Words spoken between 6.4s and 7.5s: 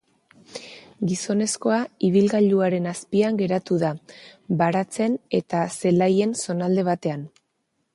zonalde batean.